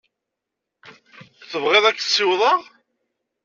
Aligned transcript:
Tebɣiḍ 1.49 1.83
ad 1.85 1.95
k-ssiwḍeɣ? 1.97 2.59